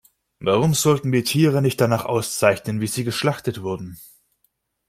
[0.39, 3.99] Warum sollten wir Tiere nicht danach auszeichnen, wie sie geschlachtet wurden?